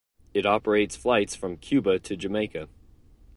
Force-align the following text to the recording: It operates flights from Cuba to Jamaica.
It 0.33 0.47
operates 0.47 0.95
flights 0.95 1.35
from 1.35 1.57
Cuba 1.57 1.99
to 1.99 2.17
Jamaica. 2.17 2.67